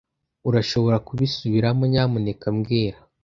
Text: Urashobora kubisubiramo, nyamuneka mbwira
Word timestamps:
Urashobora 0.47 0.97
kubisubiramo, 1.07 1.83
nyamuneka 1.91 2.47
mbwira 2.55 2.97